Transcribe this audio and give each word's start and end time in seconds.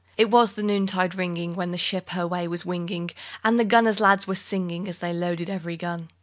It 0.17 0.31
was 0.31 0.57
noontide 0.57 1.13
ringing 1.13 1.53
When 1.53 1.69
the 1.69 1.77
ship 1.77 2.09
her 2.09 2.25
way 2.25 2.47
was 2.47 2.65
winging, 2.65 3.11
And 3.43 3.59
the 3.59 3.63
gunner's 3.63 3.99
lads 3.99 4.25
were 4.25 4.33
singing, 4.33 4.87
As 4.87 4.97
they 4.97 5.13
loaded 5.13 5.47
every 5.47 5.77
gun. 5.77 6.07